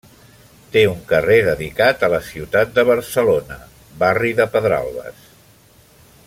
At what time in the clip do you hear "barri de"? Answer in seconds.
4.05-4.49